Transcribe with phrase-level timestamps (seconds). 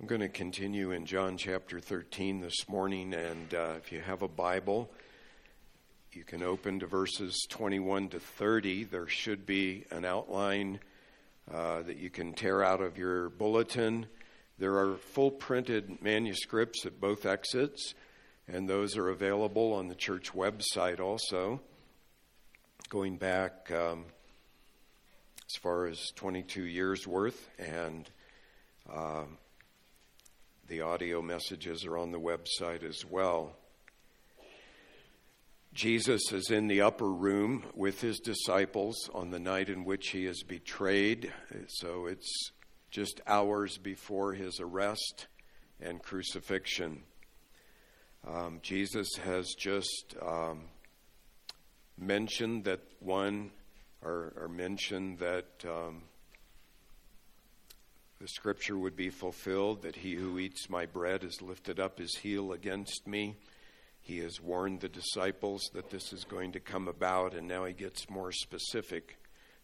[0.00, 4.22] I'm going to continue in John chapter 13 this morning, and uh, if you have
[4.22, 4.88] a Bible,
[6.12, 8.84] you can open to verses 21 to 30.
[8.84, 10.78] There should be an outline
[11.52, 14.06] uh, that you can tear out of your bulletin.
[14.56, 17.94] There are full printed manuscripts at both exits,
[18.46, 21.60] and those are available on the church website also.
[22.88, 24.04] Going back um,
[25.50, 28.08] as far as 22 years worth, and
[28.88, 29.24] uh,
[30.68, 33.56] the audio messages are on the website as well.
[35.72, 40.26] Jesus is in the upper room with his disciples on the night in which he
[40.26, 41.32] is betrayed.
[41.68, 42.50] So it's
[42.90, 45.26] just hours before his arrest
[45.80, 47.02] and crucifixion.
[48.26, 50.64] Um, Jesus has just um,
[51.96, 53.52] mentioned that one,
[54.02, 56.02] or, or mentioned that um,
[58.20, 62.16] the scripture would be fulfilled that he who eats my bread has lifted up his
[62.16, 63.36] heel against me.
[64.00, 67.72] He has warned the disciples that this is going to come about, and now he
[67.72, 69.18] gets more specific.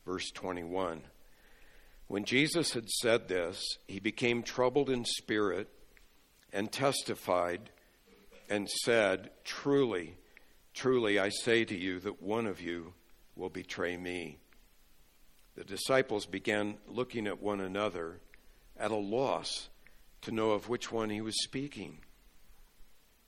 [0.07, 1.03] Verse 21.
[2.07, 5.69] When Jesus had said this, he became troubled in spirit
[6.53, 7.71] and testified
[8.49, 10.15] and said, Truly,
[10.75, 12.93] truly, I say to you that one of you
[13.35, 14.39] will betray me.
[15.57, 18.21] The disciples began looking at one another
[18.79, 19.69] at a loss
[20.23, 21.99] to know of which one he was speaking.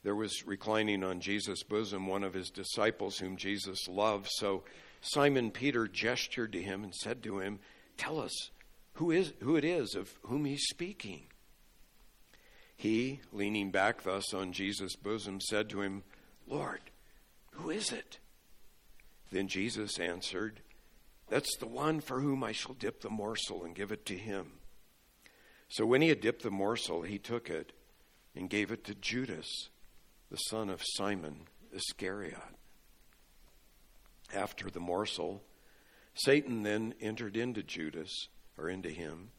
[0.03, 4.29] There was reclining on Jesus' bosom one of his disciples whom Jesus loved.
[4.31, 4.63] So
[5.01, 7.59] Simon Peter gestured to him and said to him,
[7.97, 8.51] Tell us
[8.95, 11.23] who, is, who it is of whom he's speaking.
[12.77, 16.03] He, leaning back thus on Jesus' bosom, said to him,
[16.47, 16.81] Lord,
[17.53, 18.19] who is it?
[19.33, 20.61] Then Jesus answered,
[21.29, 24.53] That's the one for whom I shall dip the morsel and give it to him.
[25.69, 27.73] So when he had dipped the morsel, he took it
[28.35, 29.69] and gave it to Judas,
[30.31, 32.37] the son of Simon Iscariot.
[34.35, 35.43] After the morsel,
[36.15, 38.29] Satan then entered into Judas,
[38.59, 39.31] or into him,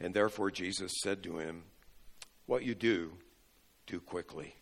[0.00, 1.64] and therefore Jesus said to him,
[2.46, 3.12] What you do,
[3.86, 4.56] do quickly.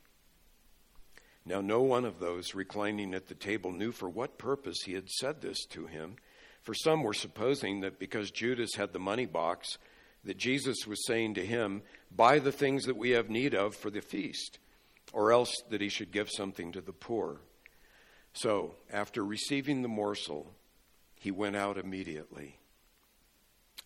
[1.44, 5.08] Now, no one of those reclining at the table knew for what purpose he had
[5.08, 6.16] said this to him,
[6.62, 9.78] for some were supposing that because Judas had the money box,
[10.24, 13.90] that Jesus was saying to him, Buy the things that we have need of for
[13.90, 14.58] the feast,
[15.12, 17.40] or else that he should give something to the poor.
[18.32, 20.52] So, after receiving the morsel,
[21.16, 22.58] he went out immediately,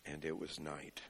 [0.05, 1.01] and it was night.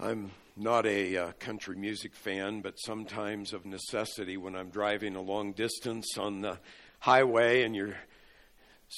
[0.00, 5.20] I'm not a uh, country music fan, but sometimes of necessity when I'm driving a
[5.20, 6.58] long distance on the
[7.00, 7.96] highway and you're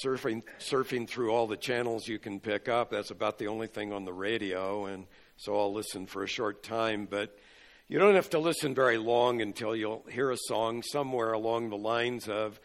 [0.04, 2.90] surfing surfing through all the channels you can pick up.
[2.90, 5.06] That's about the only thing on the radio, and
[5.36, 7.06] so I'll listen for a short time.
[7.10, 7.36] But
[7.88, 11.76] you don't have to listen very long until you'll hear a song somewhere along the
[11.76, 12.60] lines of,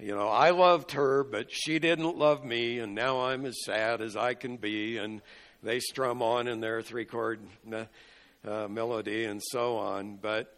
[0.00, 4.00] you know, I loved her, but she didn't love me, and now I'm as sad
[4.00, 4.96] as I can be.
[4.96, 5.22] And
[5.62, 7.38] they strum on in their three chord
[7.72, 10.16] uh, melody and so on.
[10.16, 10.52] But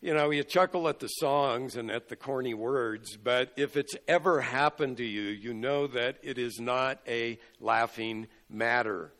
[0.00, 3.96] you know, you chuckle at the songs and at the corny words, but if it's
[4.06, 9.12] ever happened to you, you know that it is not a laughing matter.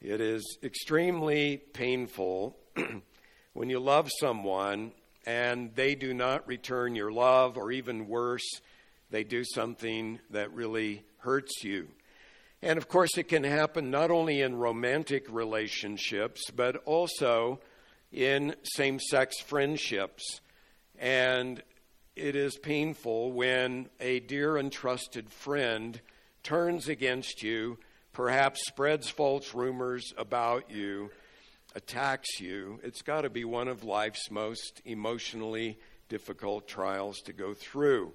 [0.00, 2.56] It is extremely painful
[3.54, 4.92] when you love someone
[5.26, 8.60] and they do not return your love, or even worse,
[9.10, 11.88] they do something that really hurts you.
[12.62, 17.60] And of course, it can happen not only in romantic relationships, but also
[18.14, 20.40] in same sex friendships.
[20.98, 21.62] And
[22.14, 26.00] it is painful when a dear and trusted friend
[26.44, 27.78] turns against you,
[28.12, 31.10] perhaps spreads false rumors about you,
[31.74, 32.78] attacks you.
[32.84, 38.12] It's got to be one of life's most emotionally difficult trials to go through.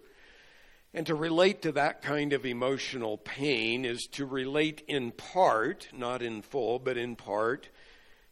[0.94, 6.22] And to relate to that kind of emotional pain is to relate in part, not
[6.22, 7.70] in full, but in part,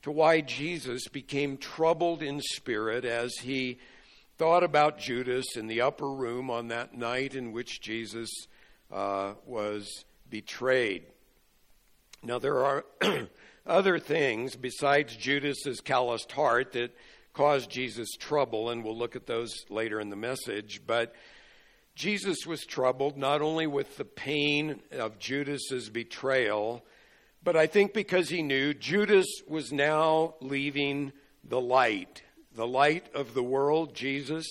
[0.03, 3.79] to why Jesus became troubled in spirit as he
[4.37, 8.29] thought about Judas in the upper room on that night in which Jesus
[8.91, 11.03] uh, was betrayed.
[12.23, 12.85] Now, there are
[13.65, 16.95] other things besides Judas's calloused heart that
[17.33, 20.81] caused Jesus trouble, and we'll look at those later in the message.
[20.85, 21.13] But
[21.95, 26.83] Jesus was troubled not only with the pain of Judas's betrayal
[27.47, 31.13] but I think because he knew Judas was now leaving
[31.45, 32.23] the light,
[32.53, 34.45] the light of the world, Jesus.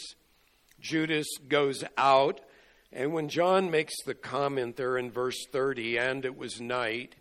[0.80, 2.40] Judas goes out.
[2.90, 7.16] And when John makes the comment there in verse 30, and it was night,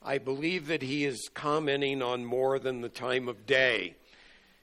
[0.00, 3.96] I believe that he is commenting on more than the time of day.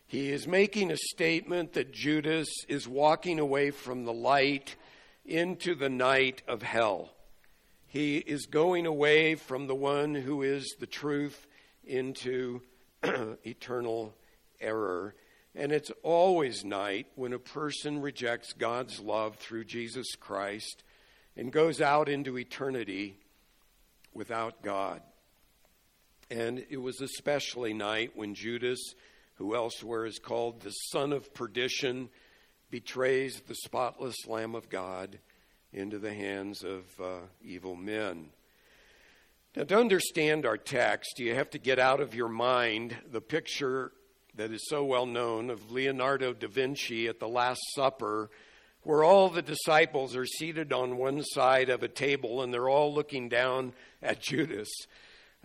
[0.07, 4.77] He is making a statement that Judas is walking away from the light
[5.25, 7.09] into the night of hell.
[7.93, 11.45] He is going away from the one who is the truth
[11.85, 12.61] into
[13.03, 14.15] eternal
[14.59, 15.13] error.
[15.53, 20.83] And it's always night when a person rejects God's love through Jesus Christ
[21.37, 23.19] and goes out into eternity
[24.11, 25.03] without God.
[26.31, 28.95] And it was especially night when Judas
[29.35, 32.09] who elsewhere is called the son of perdition,
[32.71, 35.19] betrays the spotless Lamb of God
[35.73, 38.29] into the hands of uh, evil men.
[39.55, 43.91] Now, to understand our text, you have to get out of your mind the picture
[44.35, 48.29] that is so well known of Leonardo da Vinci at the Last Supper,
[48.81, 52.93] where all the disciples are seated on one side of a table and they're all
[52.93, 54.69] looking down at Judas.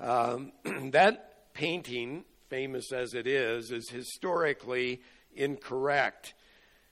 [0.01, 0.53] Um,
[0.91, 5.01] that painting famous as it is, is historically
[5.35, 6.35] incorrect.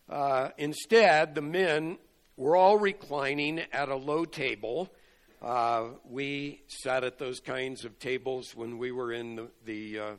[0.09, 1.99] Uh, instead, the men
[2.37, 4.93] were all reclining at a low table.
[5.41, 10.11] Uh, we sat at those kinds of tables when we were in the, the uh,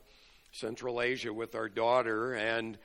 [0.51, 2.77] Central Asia with our daughter, and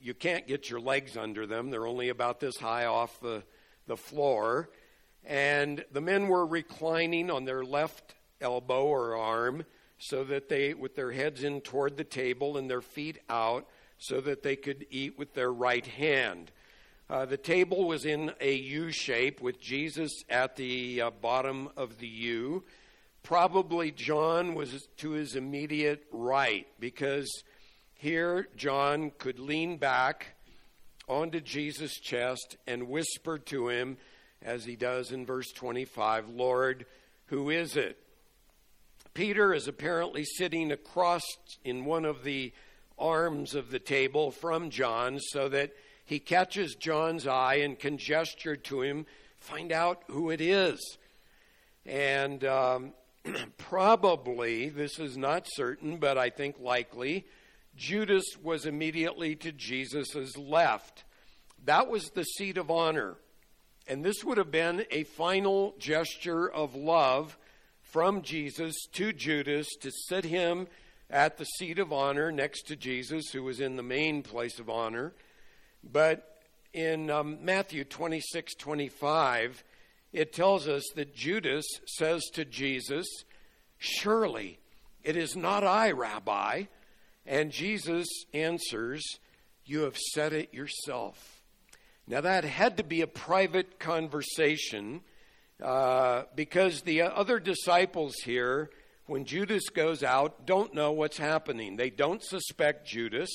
[0.00, 1.70] you can't get your legs under them.
[1.70, 3.42] They're only about this high off the,
[3.86, 4.70] the floor.
[5.24, 9.64] And the men were reclining on their left elbow or arm,
[9.98, 13.66] so that they, with their heads in toward the table and their feet out,
[13.98, 16.52] so that they could eat with their right hand.
[17.08, 21.98] Uh, the table was in a U shape with Jesus at the uh, bottom of
[21.98, 22.64] the U.
[23.22, 27.30] Probably John was to his immediate right because
[27.94, 30.34] here John could lean back
[31.08, 33.98] onto Jesus' chest and whisper to him,
[34.42, 36.86] as he does in verse 25, Lord,
[37.26, 37.98] who is it?
[39.14, 41.22] Peter is apparently sitting across
[41.64, 42.52] in one of the
[42.98, 45.72] arms of the table from John so that
[46.06, 49.06] he catches John's eye and can gesture to him,
[49.38, 50.98] find out who it is.
[51.84, 52.92] And um,
[53.58, 57.26] probably, this is not certain, but I think likely,
[57.76, 61.04] Judas was immediately to Jesus' left.
[61.64, 63.16] That was the seat of honor.
[63.88, 67.36] And this would have been a final gesture of love
[67.82, 70.68] from Jesus to Judas to sit him
[71.10, 74.70] at the seat of honor next to Jesus, who was in the main place of
[74.70, 75.12] honor.
[75.90, 76.40] But
[76.72, 79.64] in um, Matthew 26 25,
[80.12, 83.06] it tells us that Judas says to Jesus,
[83.78, 84.58] Surely
[85.02, 86.64] it is not I, Rabbi.
[87.26, 89.04] And Jesus answers,
[89.64, 91.42] You have said it yourself.
[92.06, 95.00] Now, that had to be a private conversation
[95.62, 98.70] uh, because the other disciples here,
[99.06, 101.76] when Judas goes out, don't know what's happening.
[101.76, 103.28] They don't suspect Judas.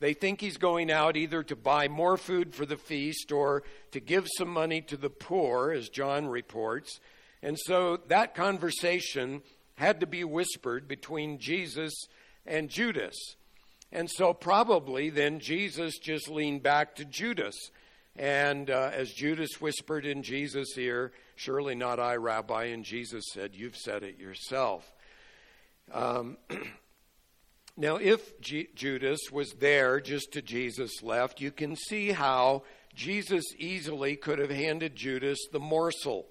[0.00, 3.62] They think he's going out either to buy more food for the feast or
[3.92, 7.00] to give some money to the poor, as John reports.
[7.42, 9.42] And so that conversation
[9.76, 11.92] had to be whispered between Jesus
[12.46, 13.14] and Judas.
[13.92, 17.56] And so probably then Jesus just leaned back to Judas.
[18.16, 22.64] And uh, as Judas whispered in Jesus' ear, Surely not I, Rabbi.
[22.64, 24.92] And Jesus said, You've said it yourself.
[25.92, 26.36] Um,
[27.80, 33.42] now, if G- Judas was there just to Jesus' left, you can see how Jesus
[33.56, 36.26] easily could have handed Judas the morsel.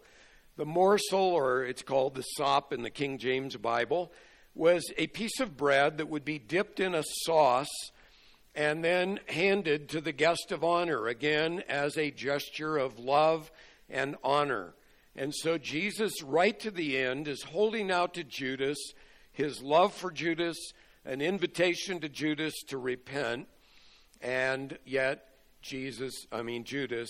[0.57, 4.11] The morsel, or it's called the sop in the King James Bible,
[4.53, 7.91] was a piece of bread that would be dipped in a sauce
[8.53, 13.51] and then handed to the guest of honor, again as a gesture of love
[13.89, 14.75] and honor.
[15.15, 18.77] And so Jesus, right to the end, is holding out to Judas
[19.31, 20.73] his love for Judas,
[21.05, 23.47] an invitation to Judas to repent,
[24.21, 25.25] and yet
[25.61, 27.09] Jesus, I mean, Judas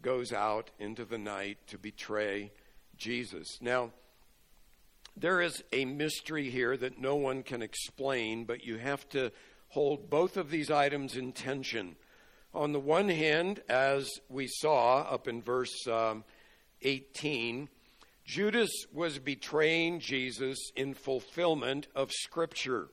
[0.00, 2.52] goes out into the night to betray
[2.96, 3.58] Jesus.
[3.60, 3.92] Now,
[5.16, 9.30] there is a mystery here that no one can explain, but you have to
[9.68, 11.96] hold both of these items in tension.
[12.54, 16.24] On the one hand, as we saw up in verse um,
[16.82, 17.68] 18,
[18.24, 22.88] Judas was betraying Jesus in fulfillment of Scripture.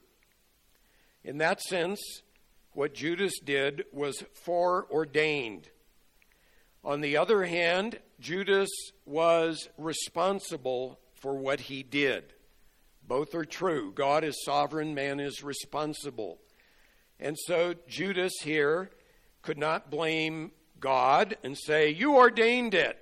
[1.24, 2.02] In that sense,
[2.74, 5.70] what Judas did was foreordained.
[6.84, 8.70] On the other hand, Judas
[9.06, 12.34] was responsible for what he did.
[13.06, 13.92] Both are true.
[13.94, 16.40] God is sovereign, man is responsible.
[17.20, 18.92] And so Judas here
[19.42, 22.98] could not blame God and say, You ordained it.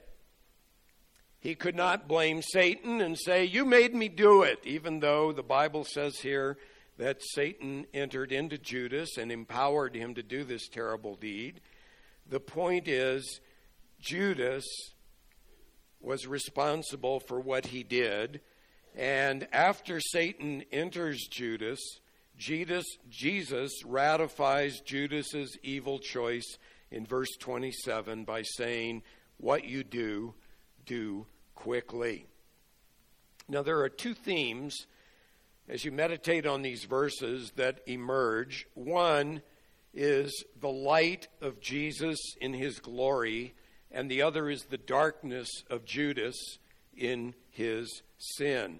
[1.40, 5.44] He could not blame Satan and say, You made me do it, even though the
[5.44, 6.58] Bible says here
[6.98, 11.62] that Satan entered into Judas and empowered him to do this terrible deed.
[12.30, 13.40] The point is,
[14.00, 14.66] Judas
[16.00, 18.42] was responsible for what he did.
[18.96, 21.80] And after Satan enters Judas,
[22.38, 26.58] Jesus, Jesus ratifies Judas's evil choice
[26.92, 29.04] in verse 27 by saying,
[29.38, 30.34] What you do,
[30.86, 32.26] do quickly.
[33.48, 34.88] Now, there are two themes
[35.68, 38.68] as you meditate on these verses that emerge.
[38.74, 39.42] One
[39.94, 43.54] is the light of Jesus in his glory,
[43.92, 46.36] and the other is the darkness of Judas
[46.96, 48.80] in his sin.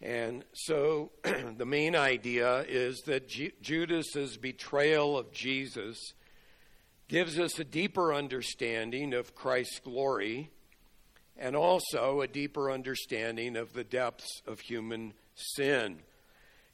[0.00, 1.12] And so
[1.56, 5.98] the main idea is that Ju- Judas's betrayal of Jesus
[7.08, 10.50] gives us a deeper understanding of Christ's glory
[11.36, 15.98] and also a deeper understanding of the depths of human sin.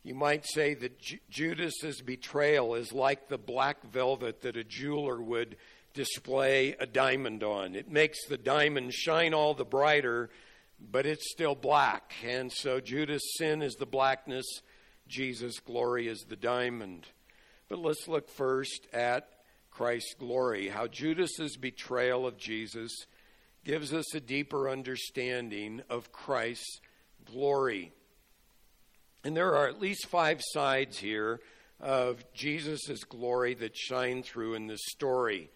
[0.03, 1.01] You might say that
[1.31, 5.57] Judas's betrayal is like the black velvet that a jeweler would
[5.93, 7.75] display a diamond on.
[7.75, 10.31] It makes the diamond shine all the brighter,
[10.81, 12.15] but it's still black.
[12.27, 14.47] And so Judas' sin is the blackness,
[15.07, 17.07] Jesus' glory is the diamond.
[17.69, 19.29] But let's look first at
[19.71, 23.07] Christ's glory, how Judas's betrayal of Jesus
[23.65, 26.81] gives us a deeper understanding of Christ's
[27.31, 27.93] glory.
[29.25, 31.41] And there are at least five sides here
[31.79, 35.51] of Jesus' glory that shine through in this story.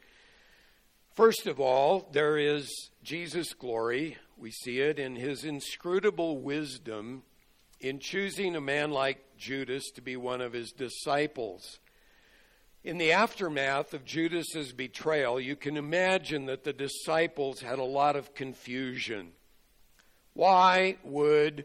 [1.14, 4.16] First of all, there is Jesus' glory.
[4.36, 7.22] We see it in his inscrutable wisdom
[7.80, 11.78] in choosing a man like Judas to be one of his disciples.
[12.82, 18.16] In the aftermath of Judas's betrayal, you can imagine that the disciples had a lot
[18.16, 19.32] of confusion.
[20.34, 21.64] Why would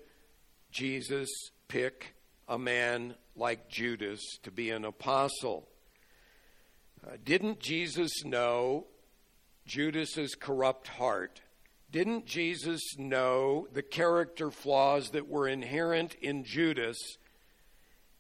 [0.72, 1.30] Jesus
[1.70, 2.14] pick
[2.50, 5.70] a man like Judas to be an apostle?
[7.08, 8.88] Uh, didn't Jesus know
[9.66, 11.40] Judas's corrupt heart?
[11.90, 16.98] Didn't Jesus know the character flaws that were inherent in Judas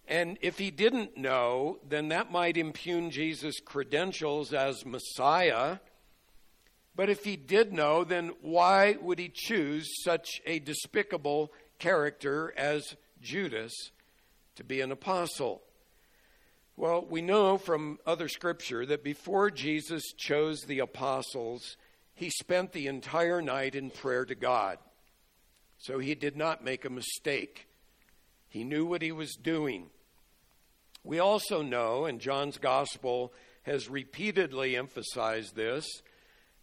[0.10, 5.78] and if he didn't know, then that might impugn Jesus' credentials as Messiah.
[6.96, 12.96] But if he did know, then why would he choose such a despicable character as
[13.22, 13.74] Judas
[14.56, 15.62] to be an apostle?
[16.76, 21.76] Well, we know from other scripture that before Jesus chose the apostles,
[22.14, 24.78] he spent the entire night in prayer to God.
[25.78, 27.68] So he did not make a mistake.
[28.48, 29.88] He knew what he was doing.
[31.04, 33.34] We also know, and John's gospel
[33.64, 35.86] has repeatedly emphasized this,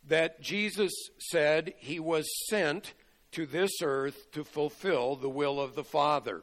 [0.09, 2.95] that Jesus said he was sent
[3.37, 6.43] to this earth to fulfill the will of the Father.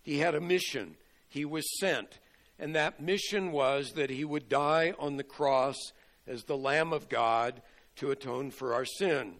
[0.00, 0.96] He had a mission,
[1.28, 2.18] he was sent,
[2.58, 5.76] and that mission was that he would die on the cross
[6.26, 7.60] as the Lamb of God
[7.96, 9.34] to atone for our sin.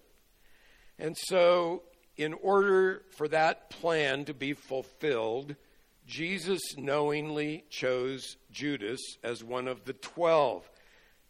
[0.99, 1.85] And so,
[2.19, 5.57] in order for that plan to be fulfilled,
[6.07, 10.69] Jesus knowingly chose Judas as one of the twelve.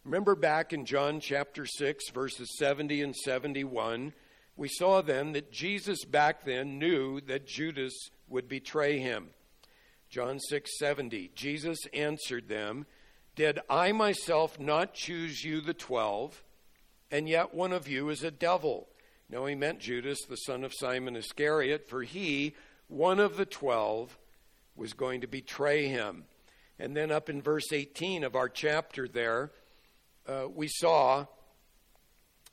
[0.03, 4.11] Remember back in John chapter 6, verses 70 and 71,
[4.57, 7.93] we saw then that Jesus back then knew that Judas
[8.27, 9.29] would betray him.
[10.09, 12.87] John 6, 70, Jesus answered them,
[13.35, 16.43] Did I myself not choose you, the twelve,
[17.11, 18.87] and yet one of you is a devil?
[19.29, 22.55] No, he meant Judas, the son of Simon Iscariot, for he,
[22.87, 24.17] one of the twelve,
[24.75, 26.23] was going to betray him.
[26.79, 29.51] And then up in verse 18 of our chapter there,
[30.27, 31.25] uh, we saw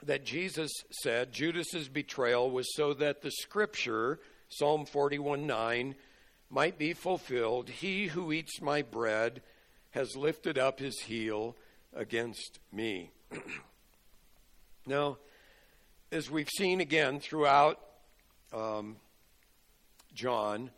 [0.07, 0.71] that Jesus
[1.03, 4.19] said Judas's betrayal was so that the scripture,
[4.49, 5.95] Psalm 41 9,
[6.51, 7.69] might be fulfilled.
[7.69, 9.43] He who eats my bread
[9.91, 11.57] has lifted up his heel
[11.95, 13.11] against me.
[14.87, 15.19] now,
[16.13, 17.81] as we've seen again throughout
[18.53, 18.97] um,
[20.15, 20.71] John,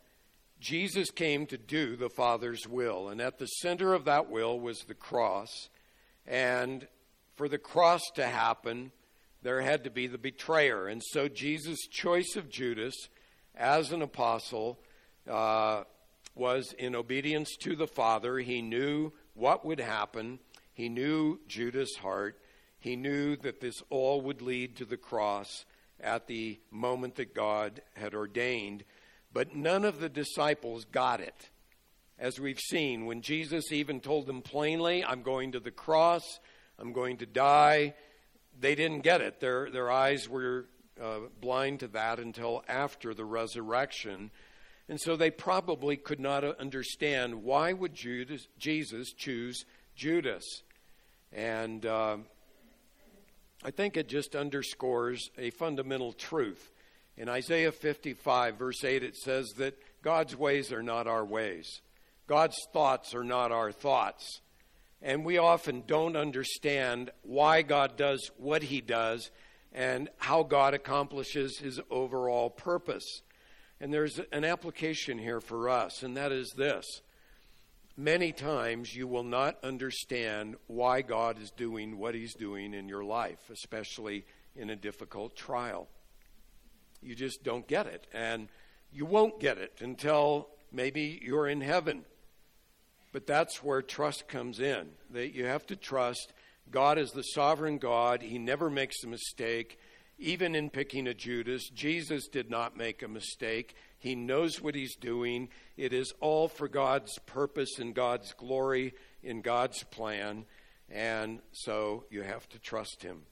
[0.59, 4.79] Jesus came to do the Father's will, and at the center of that will was
[4.87, 5.69] the cross.
[6.25, 6.87] And
[7.35, 8.91] for the cross to happen,
[9.41, 10.87] there had to be the betrayer.
[10.87, 12.95] And so Jesus' choice of Judas
[13.55, 14.79] as an apostle
[15.29, 15.83] uh,
[16.35, 18.39] was in obedience to the Father.
[18.39, 20.39] He knew what would happen,
[20.73, 22.39] he knew Judas' heart,
[22.79, 25.65] he knew that this all would lead to the cross
[25.99, 28.83] at the moment that God had ordained.
[29.33, 31.49] But none of the disciples got it.
[32.19, 36.23] As we've seen, when Jesus even told them plainly, I'm going to the cross,
[36.79, 37.93] I'm going to die,
[38.59, 39.39] they didn't get it.
[39.39, 40.65] Their, their eyes were
[41.01, 44.31] uh, blind to that until after the resurrection.
[44.89, 50.63] And so they probably could not understand why would Judas, Jesus choose Judas.
[51.33, 52.17] And uh,
[53.63, 56.71] I think it just underscores a fundamental truth.
[57.17, 61.81] In Isaiah 55, verse 8, it says that God's ways are not our ways,
[62.27, 64.41] God's thoughts are not our thoughts.
[65.01, 69.29] And we often don't understand why God does what he does
[69.71, 73.21] and how God accomplishes his overall purpose.
[73.79, 77.01] And there's an application here for us, and that is this.
[77.95, 83.03] Many times you will not understand why God is doing what he's doing in your
[83.03, 84.25] life, especially
[84.55, 85.87] in a difficult trial.
[87.01, 88.07] You just don't get it.
[88.13, 88.49] And
[88.91, 92.05] you won't get it until maybe you're in heaven
[93.11, 94.89] but that's where trust comes in.
[95.11, 96.33] That you have to trust
[96.69, 98.21] God is the sovereign God.
[98.21, 99.79] He never makes a mistake.
[100.19, 103.75] Even in picking a Judas, Jesus did not make a mistake.
[103.99, 105.49] He knows what he's doing.
[105.77, 110.45] It is all for God's purpose and God's glory in God's plan.
[110.89, 113.23] And so you have to trust him.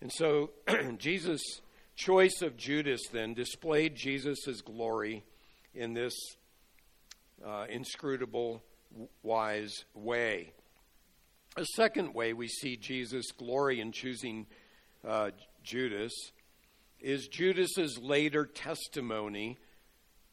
[0.00, 0.50] And so
[0.98, 1.60] Jesus'
[1.94, 5.24] choice of Judas then displayed Jesus' glory
[5.74, 6.14] in this
[7.44, 8.62] uh, inscrutable
[9.22, 10.52] wise way.
[11.56, 14.46] A second way we see Jesus' glory in choosing
[15.06, 15.30] uh,
[15.62, 16.12] Judas
[17.00, 19.58] is Judas's later testimony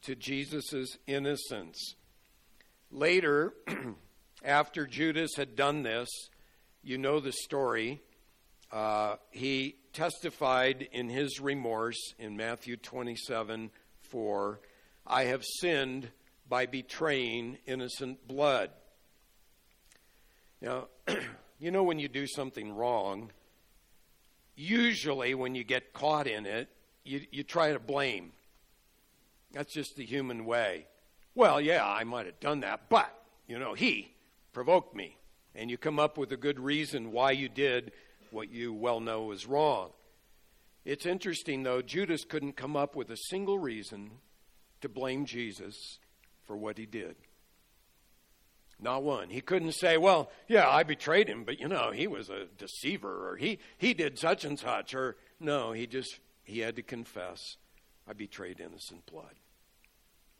[0.02, 1.94] to Jesus' innocence.
[2.90, 3.54] Later,
[4.44, 6.08] after Judas had done this,
[6.82, 8.00] you know the story.
[8.70, 13.70] Uh, he testified in his remorse in Matthew 27
[14.10, 14.60] 4
[15.06, 16.08] I have sinned
[16.48, 18.70] by betraying innocent blood.
[20.60, 20.88] Now,
[21.58, 23.30] you know when you do something wrong,
[24.56, 26.68] usually when you get caught in it,
[27.04, 28.32] you, you try to blame.
[29.52, 30.86] That's just the human way.
[31.34, 33.12] Well, yeah, I might have done that, but,
[33.46, 34.12] you know, he
[34.52, 35.16] provoked me.
[35.54, 37.92] And you come up with a good reason why you did
[38.30, 39.90] what you well know was wrong.
[40.84, 44.10] It's interesting, though, Judas couldn't come up with a single reason
[44.80, 45.98] to blame Jesus
[46.46, 47.16] for what he did.
[48.80, 49.30] Not one.
[49.30, 53.30] He couldn't say, well, yeah, I betrayed him, but you know, he was a deceiver
[53.30, 57.56] or he, he did such and such or no, he just he had to confess,
[58.06, 59.34] I betrayed innocent blood.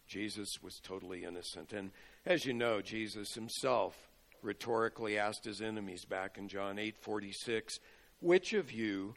[0.06, 1.72] Jesus was totally innocent.
[1.72, 1.90] And
[2.26, 3.96] as you know, Jesus himself
[4.42, 7.80] rhetorically asked his enemies back in John 8:46,
[8.20, 9.14] "Which of you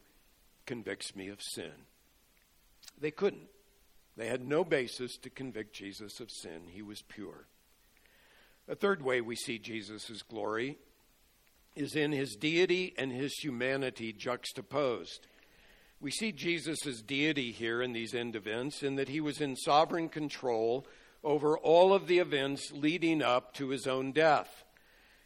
[0.64, 1.86] convicts me of sin?"
[2.98, 3.50] They couldn't.
[4.18, 6.62] They had no basis to convict Jesus of sin.
[6.66, 7.46] He was pure.
[8.66, 10.76] A third way we see Jesus' glory
[11.76, 15.28] is in his deity and his humanity juxtaposed.
[16.00, 20.08] We see Jesus' deity here in these end events in that he was in sovereign
[20.08, 20.84] control
[21.22, 24.64] over all of the events leading up to his own death.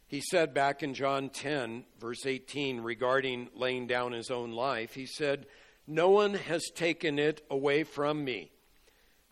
[0.06, 5.06] He said back in John 10, verse 18, regarding laying down his own life, he
[5.06, 5.46] said,
[5.86, 8.51] No one has taken it away from me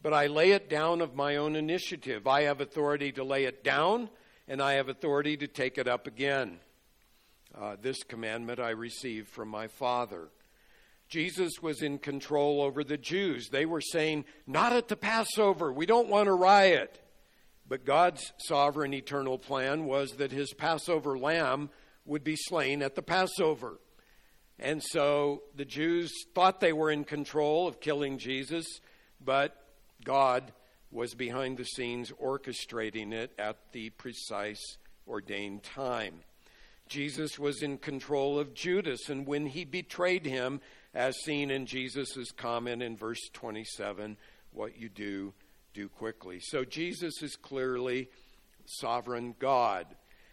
[0.03, 2.27] but I lay it down of my own initiative.
[2.27, 4.09] I have authority to lay it down,
[4.49, 6.59] and I have authority to take it up again.
[7.59, 10.29] Uh, this commandment I received from my Father.
[11.09, 13.49] Jesus was in control over the Jews.
[13.49, 15.73] They were saying, Not at the Passover.
[15.73, 17.01] We don't want a riot.
[17.69, 21.71] But God's sovereign eternal plan was that his Passover lamb
[22.05, 23.81] would be slain at the Passover.
[24.59, 28.67] And so the Jews thought they were in control of killing Jesus,
[29.21, 29.57] but
[30.05, 30.53] God
[30.91, 36.21] was behind the scenes orchestrating it at the precise ordained time.
[36.89, 40.61] Jesus was in control of Judas, and when he betrayed him,
[40.93, 44.17] as seen in Jesus' comment in verse 27,
[44.53, 45.33] what you do,
[45.73, 46.41] do quickly.
[46.41, 48.09] So Jesus is clearly
[48.67, 49.87] sovereign God.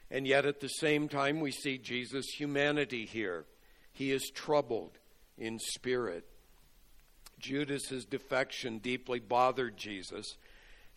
[0.10, 3.46] And yet at the same time, we see Jesus' humanity here.
[3.92, 4.98] He is troubled
[5.38, 6.26] in spirit.
[7.40, 10.38] Judas's defection deeply bothered Jesus.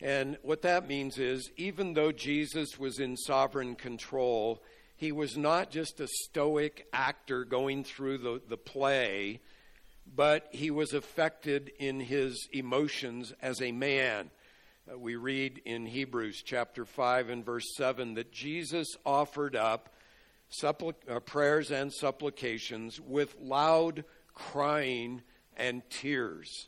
[0.01, 4.61] And what that means is, even though Jesus was in sovereign control,
[4.95, 9.41] he was not just a stoic actor going through the, the play,
[10.15, 14.31] but he was affected in his emotions as a man.
[14.91, 19.89] Uh, we read in Hebrews chapter 5 and verse 7 that Jesus offered up
[20.51, 25.21] suppli- uh, prayers and supplications with loud crying
[25.57, 26.67] and tears.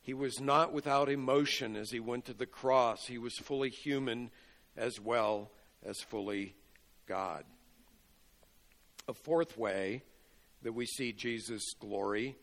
[0.00, 3.06] He was not without emotion as he went to the cross.
[3.06, 4.30] He was fully human
[4.76, 5.50] as well
[5.84, 6.54] as fully
[7.06, 7.44] God.
[9.06, 10.02] A fourth way
[10.62, 12.36] that we see Jesus' glory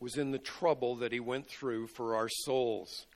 [0.00, 3.06] was in the trouble that he went through for our souls.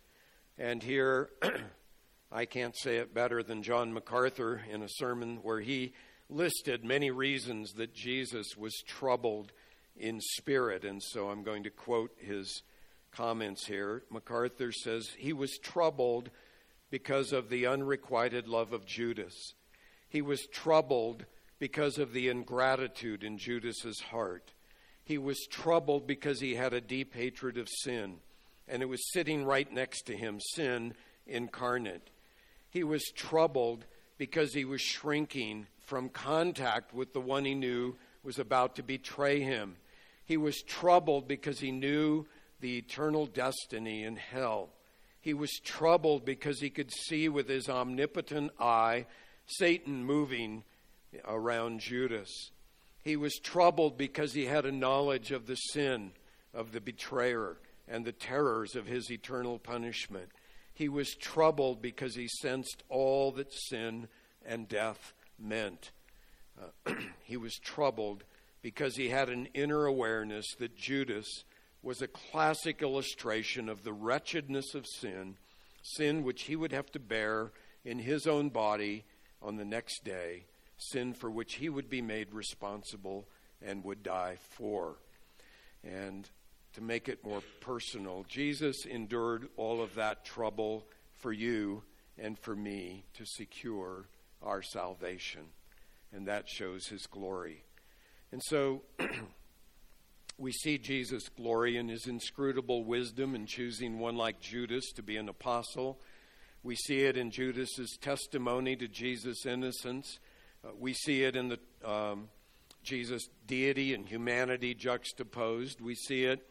[0.58, 1.30] And here,
[2.32, 5.94] I can't say it better than John MacArthur in a sermon where he
[6.28, 9.52] listed many reasons that Jesus was troubled
[9.98, 10.84] in spirit.
[10.84, 12.62] And so I'm going to quote his
[13.12, 14.02] comments here.
[14.10, 16.30] MacArthur says, He was troubled
[16.90, 19.54] because of the unrequited love of Judas.
[20.08, 21.26] He was troubled
[21.58, 24.52] because of the ingratitude in Judas's heart.
[25.04, 28.16] He was troubled because he had a deep hatred of sin,
[28.68, 30.94] and it was sitting right next to him, sin
[31.26, 32.10] incarnate.
[32.70, 33.84] He was troubled
[34.18, 39.40] because he was shrinking from contact with the one he knew was about to betray
[39.40, 39.76] him.
[40.26, 42.26] He was troubled because he knew
[42.60, 44.70] the eternal destiny in hell.
[45.20, 49.06] He was troubled because he could see with his omnipotent eye
[49.46, 50.64] Satan moving
[51.24, 52.50] around Judas.
[53.02, 56.10] He was troubled because he had a knowledge of the sin
[56.52, 60.30] of the betrayer and the terrors of his eternal punishment.
[60.74, 64.08] He was troubled because he sensed all that sin
[64.44, 65.92] and death meant.
[66.60, 68.24] Uh, he was troubled
[68.66, 71.44] because he had an inner awareness that Judas
[71.84, 75.36] was a classic illustration of the wretchedness of sin,
[75.82, 77.52] sin which he would have to bear
[77.84, 79.04] in his own body
[79.40, 80.46] on the next day,
[80.78, 83.28] sin for which he would be made responsible
[83.64, 84.96] and would die for.
[85.84, 86.28] And
[86.72, 91.84] to make it more personal, Jesus endured all of that trouble for you
[92.18, 94.08] and for me to secure
[94.42, 95.42] our salvation.
[96.12, 97.62] And that shows his glory.
[98.32, 98.82] And so
[100.38, 105.16] we see Jesus' glory in his inscrutable wisdom in choosing one like Judas to be
[105.16, 106.00] an apostle.
[106.62, 110.18] We see it in Judas's testimony to Jesus' innocence.
[110.64, 111.58] Uh, we see it in the
[111.88, 112.28] um,
[112.82, 115.80] Jesus' deity and humanity juxtaposed.
[115.80, 116.48] We see it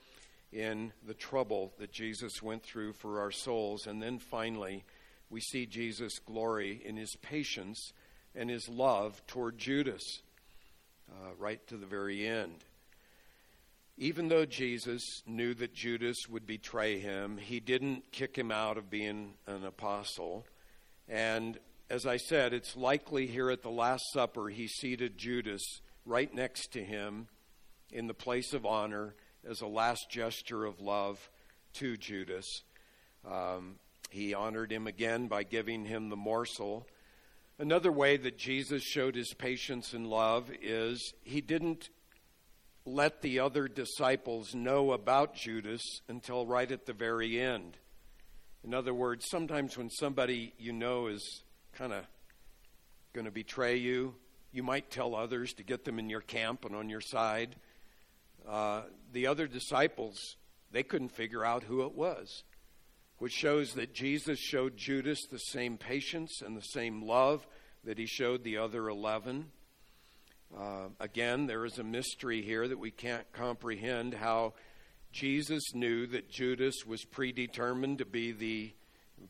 [0.52, 3.88] in the trouble that Jesus went through for our souls.
[3.88, 4.86] And then finally,
[5.30, 7.92] we see Jesus' glory in his patience
[8.34, 10.22] and his love toward Judas,
[11.16, 12.64] uh, right to the very end.
[13.98, 18.90] Even though Jesus knew that Judas would betray him, he didn't kick him out of
[18.90, 20.46] being an apostle.
[21.08, 21.58] And
[21.90, 26.74] as I said, it's likely here at the Last Supper he seated Judas right next
[26.74, 27.28] to him
[27.92, 29.16] in the place of honor
[29.48, 31.30] as a last gesture of love
[31.76, 32.64] to Judas.
[33.30, 33.76] Um,
[34.10, 36.88] he honored him again by giving him the morsel.
[37.58, 41.90] Another way that Jesus showed his patience and love is he didn't
[42.86, 47.78] let the other disciples know about Judas until right at the very end.
[48.66, 52.04] In other words, sometimes when somebody you know is kind of
[53.14, 54.16] going to betray you,
[54.52, 57.56] you might tell others to get them in your camp and on your side.
[58.46, 58.82] Uh,
[59.14, 60.36] the other disciples,
[60.72, 62.44] they couldn't figure out who it was,
[63.20, 67.46] which shows that Jesus showed Judas the same patience and the same love
[67.84, 69.46] that he showed the other 11.
[70.58, 74.54] Uh, again, there is a mystery here that we can't comprehend how
[75.12, 78.74] Jesus knew that Judas was predetermined to be the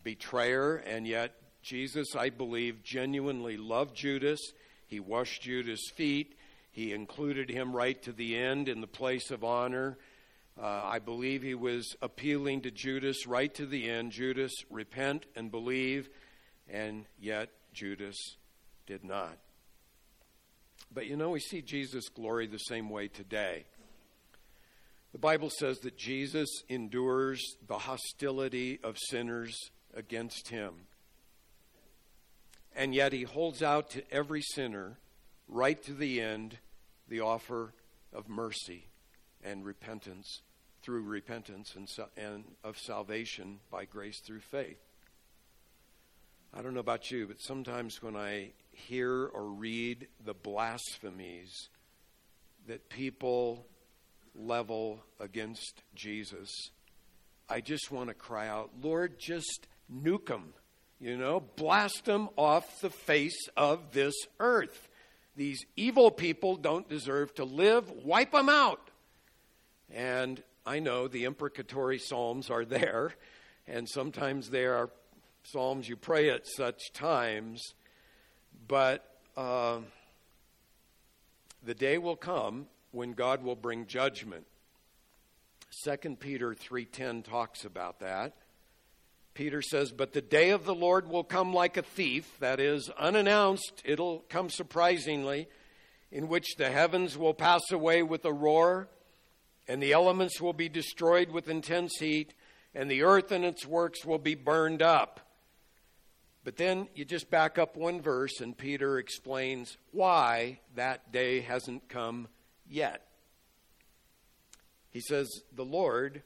[0.03, 4.39] betrayer, and yet Jesus, I believe, genuinely loved Judas.
[4.87, 6.37] He washed Judas' feet.
[6.71, 9.97] He included him right to the end in the place of honor.
[10.61, 14.13] Uh, I believe he was appealing to Judas right to the end.
[14.13, 16.09] Judas, repent and believe,
[16.69, 18.15] and yet Judas
[18.87, 19.37] did not.
[20.93, 23.65] But you know, we see Jesus' glory the same way today.
[25.11, 29.57] The Bible says that Jesus endures the hostility of sinners
[29.93, 30.73] against him.
[32.73, 34.99] And yet he holds out to every sinner,
[35.49, 36.59] right to the end,
[37.09, 37.73] the offer
[38.13, 38.87] of mercy
[39.45, 40.41] and repentance
[40.81, 44.77] through repentance and, and of salvation by grace through faith.
[46.53, 51.69] I don't know about you, but sometimes when I hear or read the blasphemies
[52.67, 53.65] that people
[54.35, 56.49] level against Jesus,
[57.49, 60.53] I just want to cry out, Lord, just nuke them,
[60.99, 64.87] you know, blast them off the face of this earth.
[65.35, 67.91] These evil people don't deserve to live.
[67.91, 68.91] Wipe them out.
[69.93, 73.13] And I know the imprecatory psalms are there,
[73.67, 74.89] and sometimes they are
[75.43, 77.61] psalms you pray at such times.
[78.67, 79.05] But
[79.37, 79.79] uh,
[81.63, 84.45] the day will come when God will bring judgment.
[85.83, 88.33] 2 Peter 3:10 talks about that.
[89.33, 92.89] Peter says, "But the day of the Lord will come like a thief, that is
[92.91, 95.47] unannounced, it'll come surprisingly,
[96.09, 98.87] in which the heavens will pass away with a roar,
[99.67, 102.33] and the elements will be destroyed with intense heat,
[102.73, 105.21] and the earth and its works will be burned up.
[106.43, 111.89] But then you just back up one verse, and Peter explains why that day hasn't
[111.89, 112.27] come
[112.69, 113.01] yet.
[114.91, 116.21] He says, The Lord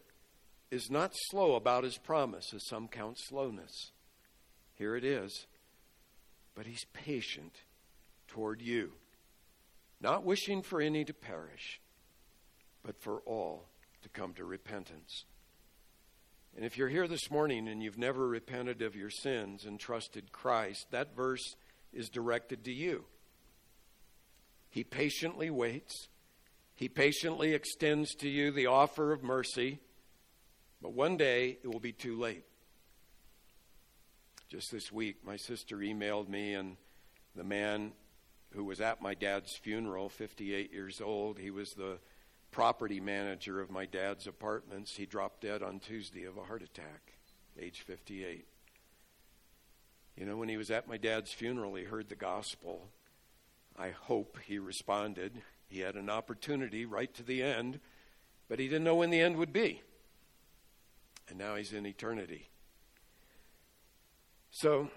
[0.69, 3.91] is not slow about his promise, as some count slowness.
[4.75, 5.47] Here it is.
[6.53, 7.55] But he's patient
[8.27, 8.91] toward you,
[10.01, 11.79] not wishing for any to perish,
[12.83, 13.65] but for all
[14.01, 15.25] to come to repentance.
[16.55, 20.31] And if you're here this morning and you've never repented of your sins and trusted
[20.31, 21.55] Christ, that verse
[21.93, 23.05] is directed to you.
[24.69, 26.07] He patiently waits.
[26.75, 29.79] He patiently extends to you the offer of mercy,
[30.81, 32.45] but one day it will be too late.
[34.49, 36.77] Just this week, my sister emailed me, and
[37.35, 37.91] the man
[38.51, 41.99] who was at my dad's funeral, 58 years old, he was the
[42.51, 44.95] property manager of my dad's apartments.
[44.95, 47.13] He dropped dead on Tuesday of a heart attack,
[47.59, 48.45] age 58.
[50.17, 52.89] You know, when he was at my dad's funeral, he heard the gospel.
[53.77, 55.41] I hope he responded.
[55.69, 57.79] He had an opportunity right to the end,
[58.49, 59.81] but he didn't know when the end would be.
[61.29, 62.49] And now he's in eternity.
[64.51, 64.89] So,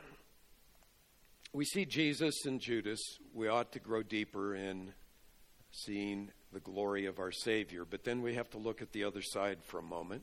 [1.52, 3.18] we see Jesus and Judas.
[3.34, 4.94] We ought to grow deeper in
[5.70, 7.84] seeing the glory of our Savior.
[7.84, 10.22] But then we have to look at the other side for a moment.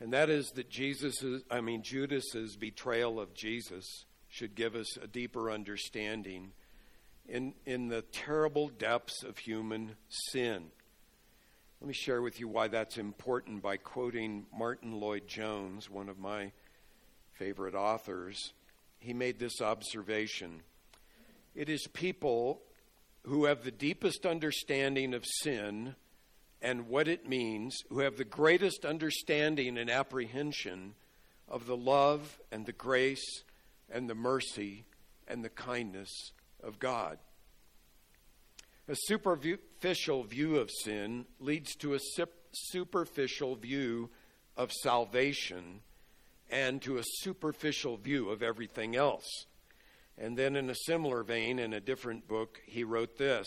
[0.00, 5.06] And that is that Jesus, I mean, Judas's betrayal of Jesus should give us a
[5.06, 6.52] deeper understanding
[7.28, 10.66] in, in the terrible depths of human sin.
[11.80, 16.52] Let me share with you why that's important by quoting Martyn Lloyd-Jones, one of my
[17.34, 18.52] favorite authors.
[18.98, 20.62] He made this observation
[21.54, 22.60] It is people
[23.26, 25.96] who have the deepest understanding of sin
[26.62, 30.94] and what it means, who have the greatest understanding and apprehension
[31.48, 33.42] of the love and the grace
[33.90, 34.84] and the mercy
[35.26, 37.18] and the kindness of God.
[38.88, 42.00] A superficial view of sin leads to a
[42.52, 44.10] superficial view
[44.56, 45.80] of salvation
[46.48, 49.46] and to a superficial view of everything else.
[50.18, 53.46] And then, in a similar vein, in a different book, he wrote this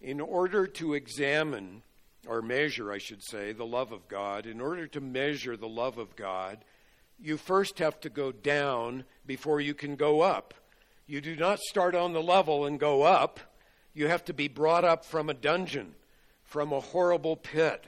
[0.00, 1.82] In order to examine,
[2.26, 5.98] or measure, I should say, the love of God, in order to measure the love
[5.98, 6.58] of God,
[7.18, 10.54] you first have to go down before you can go up.
[11.06, 13.40] You do not start on the level and go up.
[13.92, 15.94] You have to be brought up from a dungeon,
[16.44, 17.84] from a horrible pit.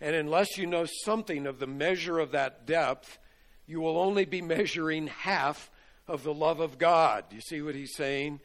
[0.00, 3.18] And unless you know something of the measure of that depth,
[3.66, 5.70] you will only be measuring half
[6.10, 7.24] of the love of God.
[7.30, 8.40] You see what he's saying?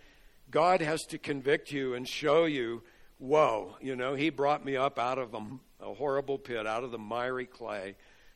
[0.51, 2.83] God has to convict you and show you,
[3.17, 5.41] whoa, you know, he brought me up out of a,
[5.83, 7.95] a horrible pit, out of the miry clay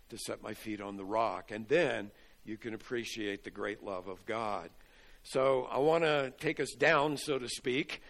[0.09, 1.51] to set my feet on the rock.
[1.51, 2.09] And then
[2.43, 4.71] you can appreciate the great love of God.
[5.21, 8.01] So I want to take us down, so to speak,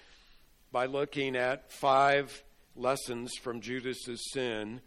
[0.72, 2.44] by looking at five
[2.78, 4.80] lessons from Judas's sin.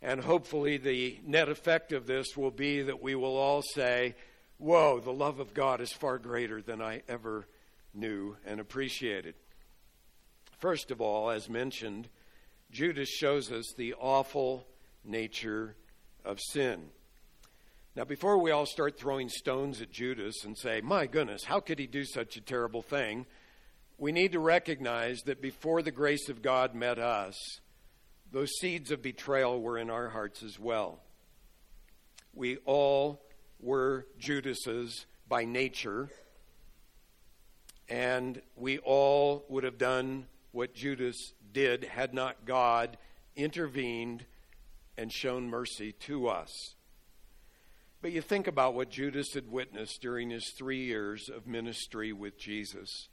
[0.00, 4.14] And hopefully, the net effect of this will be that we will all say,
[4.58, 7.46] whoa, the love of God is far greater than I ever
[7.94, 9.34] knew and appreciated.
[10.58, 12.08] First of all, as mentioned,
[12.70, 14.66] Judas shows us the awful
[15.04, 15.76] nature
[16.24, 16.90] of sin.
[17.94, 21.78] Now, before we all start throwing stones at Judas and say, my goodness, how could
[21.78, 23.24] he do such a terrible thing?
[23.96, 27.34] We need to recognize that before the grace of God met us,
[28.30, 31.00] those seeds of betrayal were in our hearts as well.
[32.34, 33.22] We all
[33.60, 36.08] were Judas's by nature,
[37.88, 42.96] and we all would have done what Judas did had not God
[43.34, 44.24] intervened
[44.96, 46.74] and shown mercy to us.
[48.02, 52.38] But you think about what Judas had witnessed during his three years of ministry with
[52.38, 53.08] Jesus.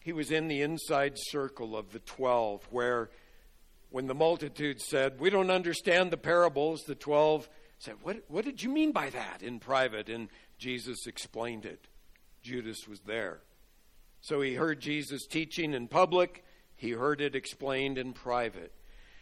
[0.00, 3.10] He was in the inside circle of the twelve, where
[3.90, 8.62] when the multitude said, We don't understand the parables, the twelve said, what, what did
[8.62, 10.08] you mean by that in private?
[10.08, 11.86] And Jesus explained it.
[12.42, 13.40] Judas was there.
[14.20, 18.72] So he heard Jesus teaching in public, he heard it explained in private.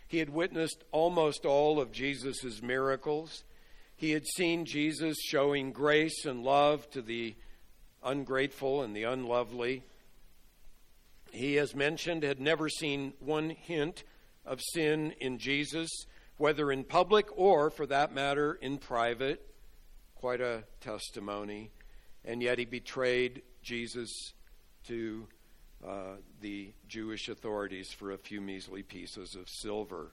[0.08, 3.44] He had witnessed almost all of Jesus' miracles.
[3.96, 7.34] He had seen Jesus showing grace and love to the
[8.02, 9.82] ungrateful and the unlovely.
[11.32, 14.04] He, as mentioned, had never seen one hint
[14.44, 15.90] of sin in Jesus
[16.36, 19.46] whether in public or, for that matter, in private.
[20.14, 21.70] Quite a testimony.
[22.24, 24.32] And yet he betrayed Jesus
[24.88, 25.28] to
[25.86, 30.12] uh, the Jewish authorities for a few measly pieces of silver.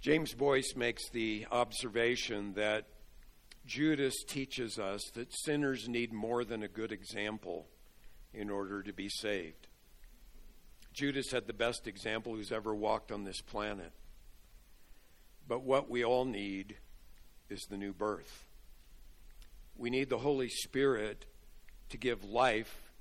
[0.00, 2.86] James Boice makes the observation that
[3.66, 7.66] Judas teaches us that sinners need more than a good example
[8.32, 9.66] in order to be saved.
[10.92, 13.92] Judas had the best example who's ever walked on this planet.
[15.48, 16.76] But what we all need
[17.48, 18.44] is the new birth.
[19.76, 21.24] We need the Holy Spirit
[21.88, 22.92] to give life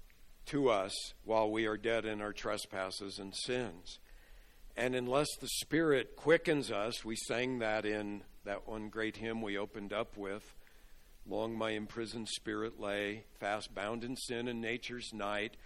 [0.47, 3.99] to us while we are dead in our trespasses and sins.
[4.77, 9.57] And unless the Spirit quickens us, we sang that in that one great hymn we
[9.57, 10.55] opened up with
[11.29, 15.57] Long my imprisoned spirit lay, fast bound in sin and nature's night.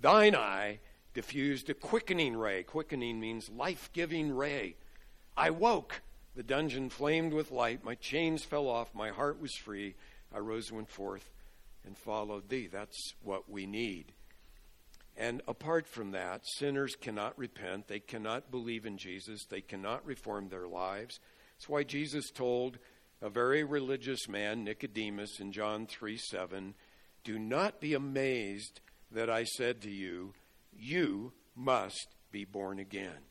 [0.00, 0.78] Thine eye
[1.12, 2.62] diffused a quickening ray.
[2.62, 4.76] Quickening means life giving ray.
[5.36, 6.02] I woke.
[6.36, 7.84] The dungeon flamed with light.
[7.84, 8.94] My chains fell off.
[8.94, 9.94] My heart was free.
[10.32, 11.30] I rose, and went forth,
[11.84, 12.68] and followed thee.
[12.70, 14.12] That's what we need.
[15.16, 17.88] And apart from that, sinners cannot repent.
[17.88, 19.44] They cannot believe in Jesus.
[19.46, 21.18] They cannot reform their lives.
[21.56, 22.78] That's why Jesus told
[23.20, 26.74] a very religious man, Nicodemus, in John 3 7,
[27.24, 30.34] Do not be amazed that I said to you,
[30.72, 33.26] You must be born again.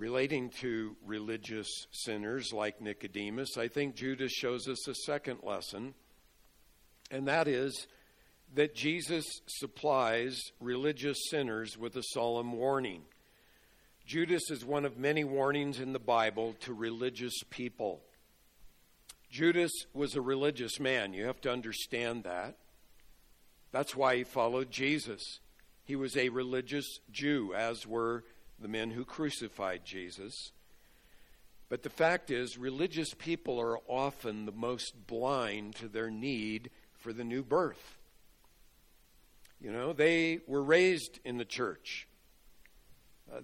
[0.00, 5.92] Relating to religious sinners like Nicodemus, I think Judas shows us a second lesson,
[7.10, 7.86] and that is
[8.54, 13.02] that Jesus supplies religious sinners with a solemn warning.
[14.06, 18.00] Judas is one of many warnings in the Bible to religious people.
[19.30, 21.12] Judas was a religious man.
[21.12, 22.56] You have to understand that.
[23.70, 25.40] That's why he followed Jesus.
[25.84, 28.24] He was a religious Jew, as were
[28.60, 30.52] the men who crucified Jesus.
[31.68, 37.12] But the fact is, religious people are often the most blind to their need for
[37.12, 37.96] the new birth.
[39.60, 42.08] You know, they were raised in the church.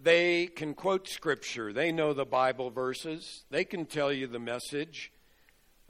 [0.03, 1.73] They can quote scripture.
[1.73, 3.45] They know the Bible verses.
[3.51, 5.13] They can tell you the message.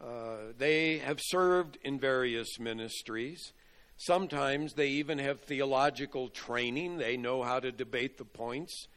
[0.02, 3.54] Uh, they have served in various ministries.
[3.96, 6.98] Sometimes they even have theological training.
[6.98, 8.88] They know how to debate the points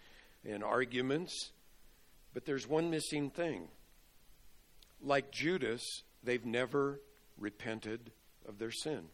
[0.47, 1.52] and arguments.
[2.34, 3.67] But there's one missing thing.
[5.02, 5.84] Like Judas,
[6.23, 7.02] they've never
[7.38, 8.12] repented
[8.47, 9.06] of their sin.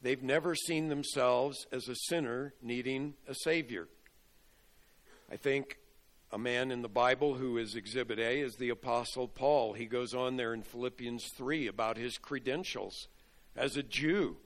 [0.00, 3.88] They've never seen themselves as a sinner needing a Savior.
[5.30, 5.78] I think
[6.30, 9.72] a man in the Bible who is Exhibit A is the Apostle Paul.
[9.72, 13.08] He goes on there in Philippians 3 about his credentials
[13.56, 14.36] as a Jew.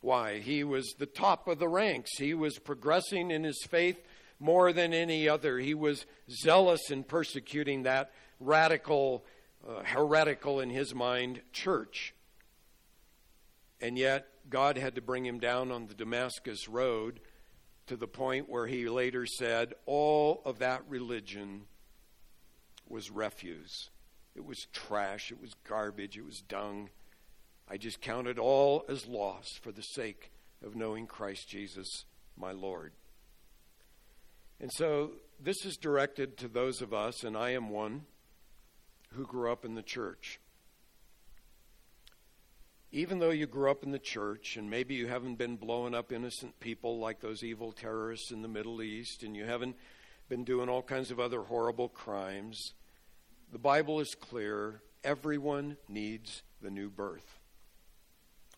[0.00, 0.38] Why?
[0.38, 2.18] He was the top of the ranks.
[2.18, 4.00] He was progressing in his faith
[4.40, 5.58] more than any other.
[5.58, 9.24] He was zealous in persecuting that radical,
[9.68, 12.14] uh, heretical in his mind church.
[13.80, 17.20] And yet, God had to bring him down on the Damascus Road
[17.86, 21.62] to the point where he later said, All of that religion
[22.88, 23.90] was refuse.
[24.34, 25.30] It was trash.
[25.30, 26.16] It was garbage.
[26.16, 26.90] It was dung.
[27.68, 30.32] I just counted all as loss for the sake
[30.64, 32.04] of knowing Christ Jesus,
[32.36, 32.92] my Lord.
[34.60, 38.02] And so this is directed to those of us, and I am one,
[39.14, 40.40] who grew up in the church
[42.92, 46.12] even though you grew up in the church and maybe you haven't been blowing up
[46.12, 49.76] innocent people like those evil terrorists in the Middle East and you haven't
[50.28, 52.74] been doing all kinds of other horrible crimes,
[53.52, 54.82] the Bible is clear.
[55.04, 57.38] Everyone needs the new birth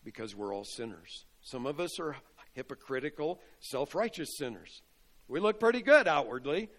[0.03, 1.25] because we're all sinners.
[1.41, 2.15] Some of us are
[2.53, 4.81] hypocritical, self righteous sinners.
[5.33, 6.69] We look pretty good outwardly.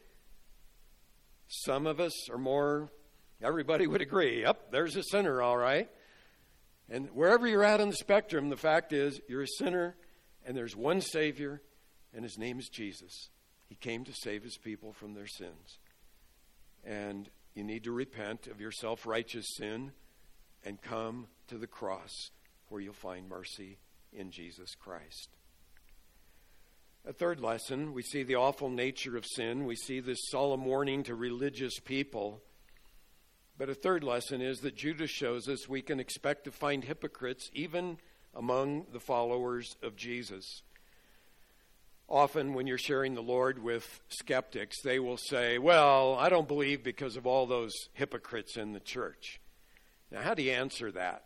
[1.49, 2.89] Some of us are more,
[3.43, 5.91] everybody would agree, yep, there's a sinner, all right.
[6.89, 9.97] And wherever you're at on the spectrum, the fact is you're a sinner
[10.47, 11.63] and there's one Savior,
[12.15, 13.29] and his name is Jesus.
[13.69, 15.81] He came to save his people from their sins.
[16.85, 19.91] And you need to repent of your self righteous sin
[20.65, 22.31] and come to the cross
[22.69, 23.79] where you'll find mercy
[24.13, 25.31] in Jesus Christ.
[27.07, 29.67] A third lesson we see the awful nature of sin.
[29.67, 32.43] We see this solemn warning to religious people
[33.57, 37.51] but a third lesson is that Judas shows us we can expect to find hypocrites
[37.53, 37.99] even
[38.35, 40.63] among the followers of Jesus.
[42.09, 46.83] Often, when you're sharing the Lord with skeptics, they will say, Well, I don't believe
[46.83, 49.41] because of all those hypocrites in the church.
[50.11, 51.25] Now, how do you answer that?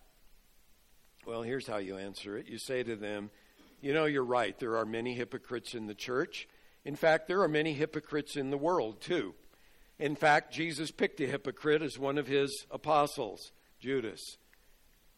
[1.26, 2.46] Well, here's how you answer it.
[2.46, 3.30] You say to them,
[3.80, 4.58] You know, you're right.
[4.58, 6.48] There are many hypocrites in the church.
[6.84, 9.34] In fact, there are many hypocrites in the world, too.
[9.98, 14.20] In fact, Jesus picked a hypocrite as one of his apostles, Judas.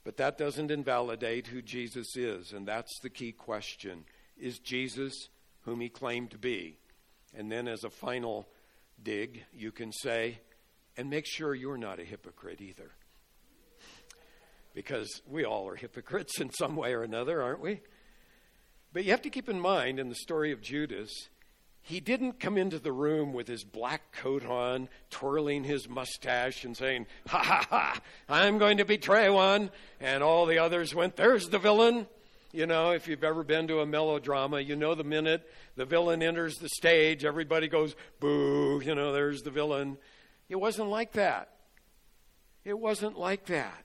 [0.05, 4.05] But that doesn't invalidate who Jesus is, and that's the key question.
[4.39, 5.29] Is Jesus
[5.63, 6.79] whom he claimed to be?
[7.35, 8.49] And then, as a final
[9.03, 10.41] dig, you can say,
[10.97, 12.91] and make sure you're not a hypocrite either.
[14.75, 17.81] Because we all are hypocrites in some way or another, aren't we?
[18.93, 21.29] But you have to keep in mind in the story of Judas,
[21.83, 26.77] he didn't come into the room with his black coat on, twirling his mustache and
[26.77, 29.71] saying, Ha ha ha, I'm going to betray one.
[30.01, 32.07] And all the others went, There's the villain.
[32.53, 36.21] You know, if you've ever been to a melodrama, you know the minute the villain
[36.21, 39.99] enters the stage, everybody goes, Boo, you know, there's the villain.
[40.49, 41.49] It wasn't like that.
[42.65, 43.85] It wasn't like that.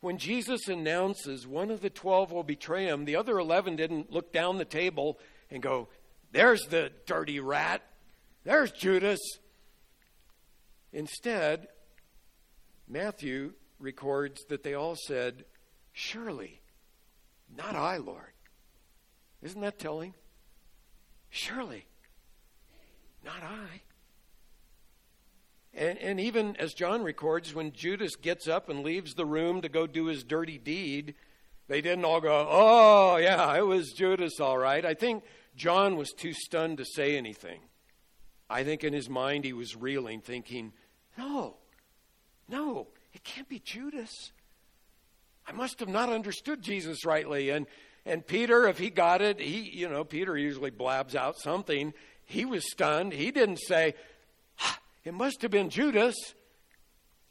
[0.00, 4.32] When Jesus announces one of the twelve will betray him, the other eleven didn't look
[4.32, 5.18] down the table
[5.50, 5.88] and go,
[6.32, 7.82] There's the dirty rat.
[8.44, 9.20] There's Judas.
[10.92, 11.68] Instead,
[12.88, 15.44] Matthew records that they all said,
[15.92, 16.60] Surely,
[17.56, 18.32] not I, Lord.
[19.42, 20.14] Isn't that telling?
[21.30, 21.86] Surely,
[23.24, 23.80] not I.
[25.76, 29.68] And, and even as John records, when Judas gets up and leaves the room to
[29.68, 31.14] go do his dirty deed,
[31.68, 34.84] they didn't all go, oh, yeah, it was Judas, all right.
[34.84, 35.22] I think
[35.54, 37.60] John was too stunned to say anything.
[38.48, 40.72] I think in his mind he was reeling, thinking,
[41.18, 41.56] no,
[42.48, 44.32] no, it can't be Judas.
[45.46, 47.50] I must have not understood Jesus rightly.
[47.50, 47.66] And,
[48.06, 51.92] and Peter, if he got it, he, you know, Peter usually blabs out something.
[52.24, 53.12] He was stunned.
[53.12, 53.94] He didn't say,
[55.06, 56.16] it must have been Judas.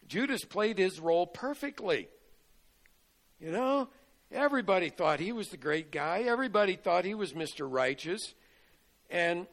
[0.08, 2.08] Judas played his role perfectly.
[3.40, 3.90] You know,
[4.32, 7.68] everybody thought he was the great guy, everybody thought he was Mr.
[7.70, 8.34] Righteous.
[9.10, 9.48] And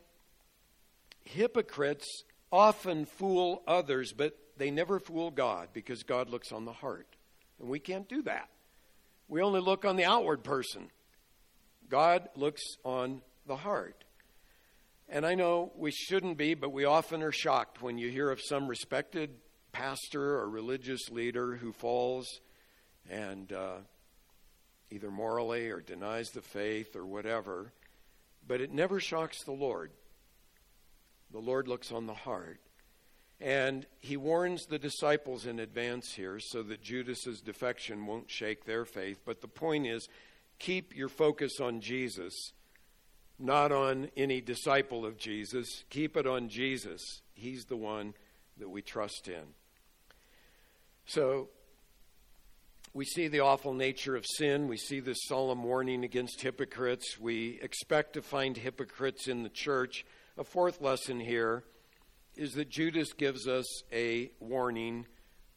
[1.25, 7.09] hypocrites often fool others, but they never fool God because God looks on the heart.
[7.59, 8.49] And we can't do that.
[9.29, 10.91] We only look on the outward person.
[11.89, 14.05] God looks on the heart.
[15.15, 18.41] And I know we shouldn't be, but we often are shocked when you hear of
[18.41, 19.29] some respected
[19.71, 22.27] pastor or religious leader who falls
[23.11, 23.77] and uh,
[24.91, 27.75] either morally or denies the faith or whatever.
[28.49, 29.91] But it never shocks the Lord.
[31.31, 32.61] The Lord looks on the heart.
[33.39, 38.87] And he warns the disciples in advance here so that Judas's defection won't shake their
[38.87, 39.21] faith.
[39.27, 40.09] But the point is
[40.59, 42.33] keep your focus on Jesus
[43.39, 45.85] not on any disciple of Jesus.
[45.91, 47.23] Keep it on Jesus.
[47.35, 48.15] He's the one
[48.59, 49.55] that we trust in.
[51.07, 51.49] So,
[52.95, 54.69] we see the awful nature of sin.
[54.69, 57.19] We see this solemn warning against hypocrites.
[57.19, 60.05] We expect to find hypocrites in the church.
[60.37, 61.65] A fourth lesson here
[62.37, 65.07] is that Judas gives us a warning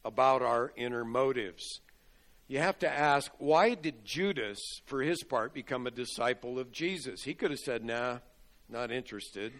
[0.03, 1.82] about our inner motives
[2.48, 7.24] you have to ask why did Judas, for his part, become a disciple of Jesus?
[7.24, 8.20] He could have said, nah,
[8.70, 9.54] not interested.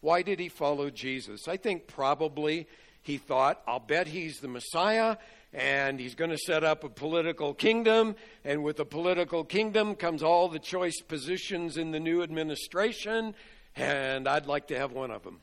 [0.00, 1.48] Why did he follow Jesus?
[1.48, 2.66] I think probably
[3.02, 5.16] he thought, I'll bet he's the Messiah
[5.52, 8.14] and he's going to set up a political kingdom.
[8.44, 13.34] And with a political kingdom comes all the choice positions in the new administration,
[13.74, 15.40] and I'd like to have one of them.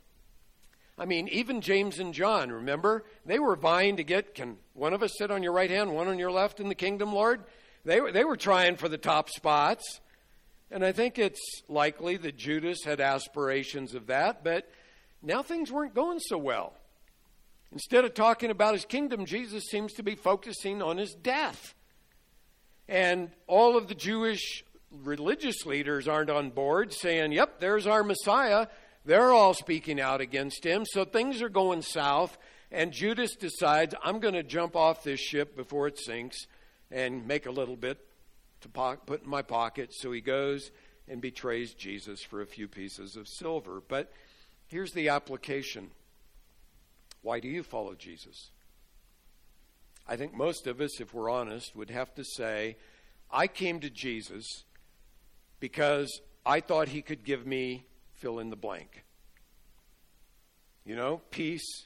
[0.98, 3.04] I mean, even James and John, remember?
[3.26, 6.08] They were vying to get, can one of us sit on your right hand, one
[6.08, 7.44] on your left in the kingdom, Lord?
[7.84, 10.00] They were, they were trying for the top spots.
[10.72, 14.70] And I think it's likely that Judas had aspirations of that, but
[15.22, 16.74] now things weren't going so well.
[17.72, 21.74] Instead of talking about his kingdom, Jesus seems to be focusing on his death.
[22.88, 24.64] And all of the Jewish
[25.04, 28.68] religious leaders aren't on board saying, yep, there's our Messiah.
[29.06, 30.84] They're all speaking out against him.
[30.86, 32.38] So things are going south.
[32.72, 36.48] And Judas decides, I'm going to jump off this ship before it sinks
[36.92, 38.00] and make a little bit
[38.62, 39.94] to po- put in my pocket.
[39.94, 40.72] So he goes
[41.08, 43.82] and betrays Jesus for a few pieces of silver.
[43.88, 44.12] But
[44.68, 45.92] here's the application
[47.22, 48.52] why do you follow Jesus?
[50.08, 52.78] I think most of us, if we're honest, would have to say,
[53.32, 54.64] I came to Jesus
[55.60, 57.86] because I thought he could give me
[58.26, 59.04] fill in the blank.
[60.84, 61.86] You know, peace,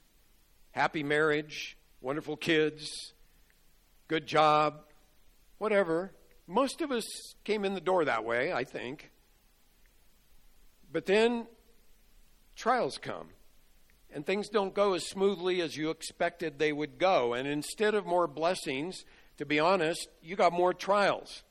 [0.71, 3.11] happy marriage, wonderful kids,
[4.07, 4.85] good job,
[5.57, 6.13] whatever.
[6.47, 7.03] Most of us
[7.43, 9.11] came in the door that way, I think.
[10.89, 11.45] But then
[12.55, 13.31] trials come,
[14.09, 17.33] and things don't go as smoothly as you expected they would go.
[17.33, 19.03] And instead of more blessings,
[19.39, 21.43] to be honest, you got more trials.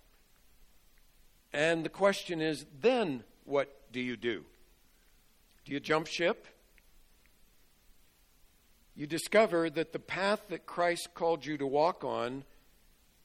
[1.53, 4.47] And the question is then what do you do?
[5.69, 6.47] Do you jump ship?
[8.95, 12.45] You discover that the path that Christ called you to walk on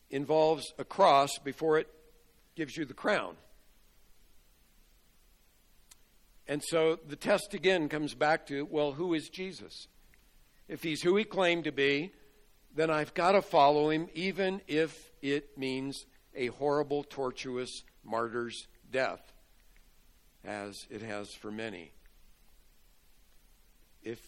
[0.10, 1.88] involves a cross before it
[2.58, 3.38] gives you the crown.
[6.46, 9.88] And so the test again comes back to well, who is Jesus?
[10.68, 12.12] If he's who he claimed to be,
[12.76, 19.32] then I've got to follow him, even if it means a horrible, tortuous martyr's death,
[20.44, 21.94] as it has for many.
[24.04, 24.20] If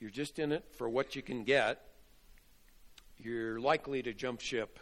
[0.00, 1.80] you're just in it for what you can get,
[3.18, 4.78] you're likely to jump ship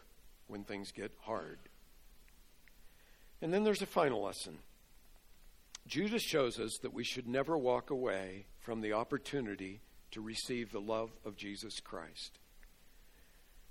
[0.47, 1.59] when things get hard.
[3.43, 4.59] And then there's a final lesson.
[5.87, 10.81] Judas shows us that we should never walk away from the opportunity to receive the
[10.81, 12.39] love of Jesus Christ.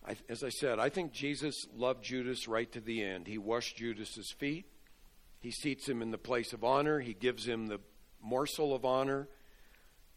[0.05, 3.27] I, as I said, I think Jesus loved Judas right to the end.
[3.27, 4.65] He washed Judas's feet.
[5.39, 6.99] He seats him in the place of honor.
[6.99, 7.79] He gives him the
[8.21, 9.27] morsel of honor.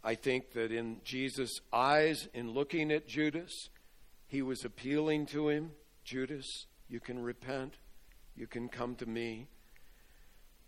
[0.05, 3.71] I think that in Jesus' eyes, in looking at Judas,
[4.27, 5.73] he was appealing to him
[6.05, 7.75] Judas, you can repent.
[8.35, 9.47] You can come to me.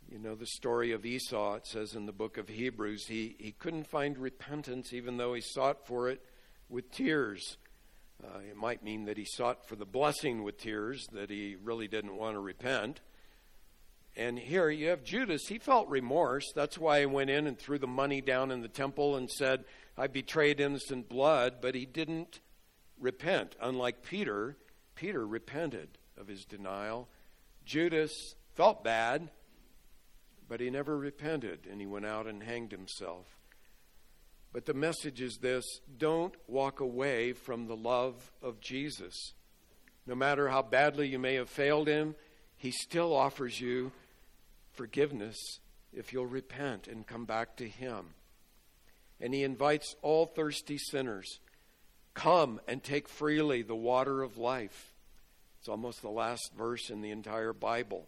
[0.09, 3.53] You know the story of Esau, it says in the book of Hebrews, he, he
[3.53, 6.21] couldn't find repentance even though he sought for it
[6.69, 7.57] with tears.
[8.23, 11.89] Uh, it might mean that he sought for the blessing with tears, that he really
[11.89, 13.01] didn't want to repent.
[14.17, 15.47] And here you have Judas.
[15.49, 16.45] He felt remorse.
[16.55, 19.65] That's why he went in and threw the money down in the temple and said,
[19.97, 22.41] I betrayed innocent blood, but he didn't
[23.01, 23.57] repent.
[23.61, 24.57] Unlike Peter,
[24.95, 27.09] Peter repented of his denial.
[27.65, 29.31] Judas felt bad,
[30.49, 33.27] but he never repented and he went out and hanged himself.
[34.53, 35.65] But the message is this
[35.99, 39.33] don't walk away from the love of Jesus.
[40.07, 42.15] No matter how badly you may have failed him,
[42.57, 43.91] he still offers you
[44.75, 45.37] forgiveness
[45.93, 48.15] if you'll repent and come back to Him.
[49.21, 51.41] And He invites all thirsty sinners
[52.15, 54.93] come and take freely the water of life.
[55.59, 58.07] It's almost the last verse in the entire Bible.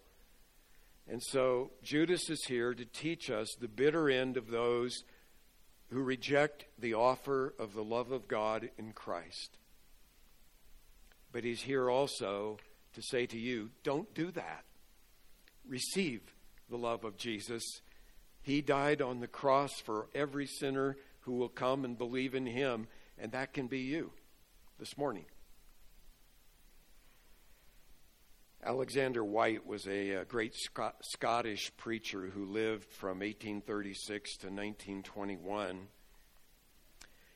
[1.08, 5.04] And so Judas is here to teach us the bitter end of those
[5.90, 9.58] who reject the offer of the love of God in Christ.
[11.32, 12.58] But he's here also
[12.94, 14.64] to say to you don't do that.
[15.68, 16.22] Receive
[16.68, 17.62] the love of Jesus.
[18.42, 22.86] He died on the cross for every sinner who will come and believe in him,
[23.18, 24.12] and that can be you
[24.78, 25.24] this morning.
[28.64, 35.88] Alexander Whyte was a, a great Scot- Scottish preacher who lived from 1836 to 1921.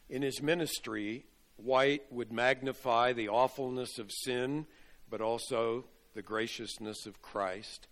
[0.09, 1.26] In his ministry,
[1.57, 4.66] Whyte would magnify the awfulness of sin,
[5.09, 7.87] but also the graciousness of Christ.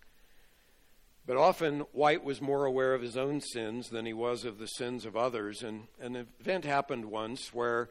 [1.28, 4.66] But often, Whyte was more aware of his own sins than he was of the
[4.66, 5.62] sins of others.
[5.62, 7.90] And an event happened once where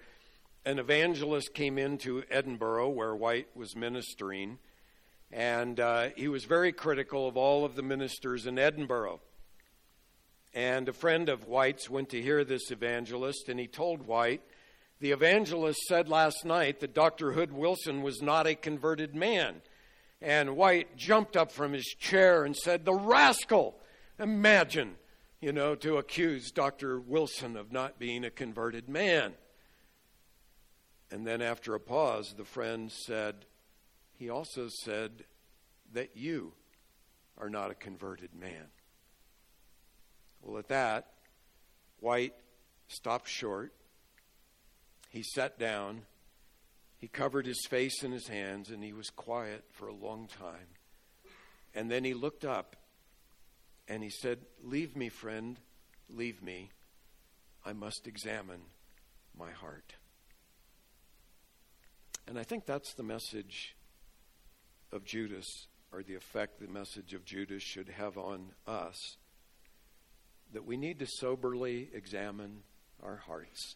[0.66, 4.58] an evangelist came into Edinburgh, where Whyte was ministering,
[5.32, 9.20] and uh, he was very critical of all of the ministers in Edinburgh.
[10.56, 14.42] And a friend of Whyte's went to hear this evangelist, and he told Whyte,
[15.00, 17.34] The evangelist said last night that Dr.
[17.34, 19.62] Hood Wilson was not a converted man.
[20.22, 23.76] And Whyte jumped up from his chair and said, The rascal!
[24.20, 24.96] Imagine,
[25.40, 27.00] you know, to accuse Dr.
[27.00, 29.34] Wilson of not being a converted man.
[31.12, 33.46] And then after a pause, the friend said,
[34.18, 35.24] He also said
[35.94, 36.54] that you
[37.38, 38.66] are not a converted man.
[40.42, 41.08] Well, at that,
[42.00, 42.34] Whyte
[42.88, 43.74] stopped short.
[45.10, 46.02] He sat down
[46.98, 50.68] he covered his face in his hands and he was quiet for a long time.
[51.76, 52.76] And then he looked up
[53.88, 55.60] and he said, Leave me, friend,
[56.10, 56.72] leave me.
[57.66, 58.62] I must examine
[59.38, 59.94] my heart.
[62.28, 63.76] And I think that's the message
[64.92, 69.18] of Judas, or the effect the message of Judas should have on us.
[70.54, 72.64] That we need to soberly examine
[73.04, 73.76] our hearts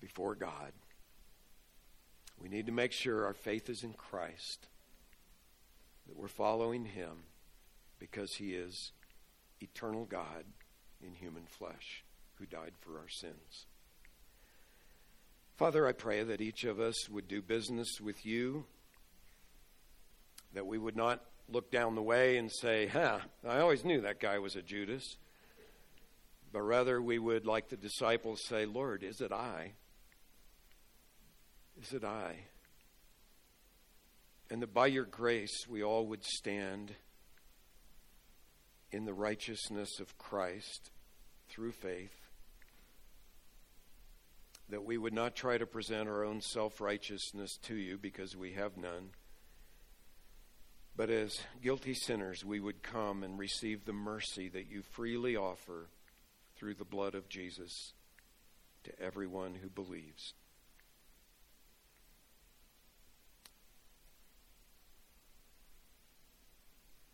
[0.00, 0.72] before God.
[2.42, 4.66] We need to make sure our faith is in Christ,
[6.08, 7.24] that we're following Him
[8.00, 8.90] because He is
[9.60, 10.44] eternal God
[11.00, 12.04] in human flesh
[12.38, 13.66] who died for our sins.
[15.56, 18.64] Father, I pray that each of us would do business with you,
[20.52, 24.18] that we would not look down the way and say, huh, I always knew that
[24.18, 25.16] guy was a Judas.
[26.52, 29.72] But rather, we would, like the disciples, say, Lord, is it I?
[31.82, 32.36] Is it I?
[34.50, 36.92] And that by your grace we all would stand
[38.92, 40.90] in the righteousness of Christ
[41.48, 42.14] through faith.
[44.68, 48.52] That we would not try to present our own self righteousness to you because we
[48.52, 49.10] have none.
[50.94, 55.88] But as guilty sinners, we would come and receive the mercy that you freely offer
[56.56, 57.94] through the blood of Jesus
[58.84, 60.34] to everyone who believes.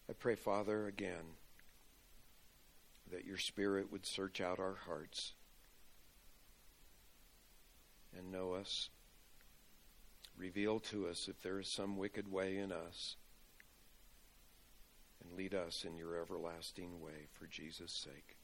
[0.09, 1.36] I pray, Father, again,
[3.11, 5.34] that your Spirit would search out our hearts
[8.16, 8.88] and know us.
[10.38, 13.16] Reveal to us if there is some wicked way in us.
[15.22, 18.38] And lead us in your everlasting way for Jesus' sake.